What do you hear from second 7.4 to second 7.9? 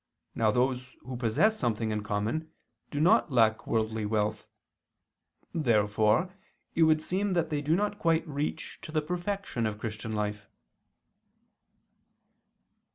they do